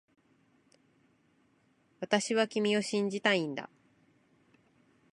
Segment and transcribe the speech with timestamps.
[1.99, 3.69] 私は君を信じたいんだ